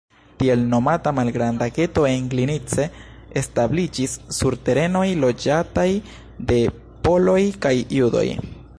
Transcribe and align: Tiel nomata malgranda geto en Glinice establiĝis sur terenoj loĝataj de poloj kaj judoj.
Tiel 0.43 0.61
nomata 0.69 1.11
malgranda 1.17 1.67
geto 1.75 2.05
en 2.13 2.31
Glinice 2.31 2.87
establiĝis 3.43 4.17
sur 4.41 4.59
terenoj 4.71 5.07
loĝataj 5.27 5.89
de 6.53 6.61
poloj 7.09 7.41
kaj 7.67 7.77
judoj. 7.99 8.29